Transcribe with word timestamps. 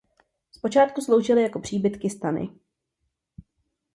Zpočátku 0.51 1.01
sloužily 1.01 1.41
jako 1.43 1.59
příbytky 1.59 2.09
stany. 2.09 2.49